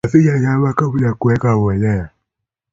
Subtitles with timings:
[0.07, 2.09] safisha shamba kabla ya kuweka mbolea